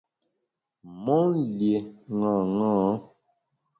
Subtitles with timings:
[1.03, 1.25] Mon
[1.55, 1.77] lié
[2.21, 2.77] ṅaṅâ.